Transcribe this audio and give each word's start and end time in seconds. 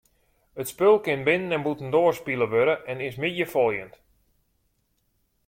It 0.61 0.69
spul 0.71 0.97
kin 1.05 1.21
binnen- 1.27 1.55
en 1.55 1.65
bûtendoar 1.65 2.13
spile 2.19 2.47
wurde 2.53 2.75
en 2.91 3.03
is 3.07 3.17
middeifoljend. 3.23 3.93